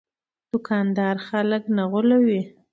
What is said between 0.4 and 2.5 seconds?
دوکاندار خلک نه غولوي.